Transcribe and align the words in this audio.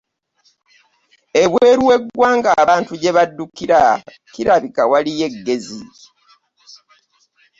Ebweru 1.43 1.81
w'eggwanga 1.89 2.49
abantu 2.61 2.91
gye 3.01 3.11
baddukira 3.17 3.81
kirabika 4.33 4.81
waliyo 4.91 5.23
eggezi. 5.29 5.81